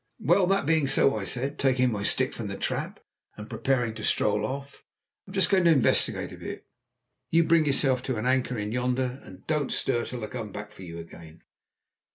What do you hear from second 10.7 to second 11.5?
for you again."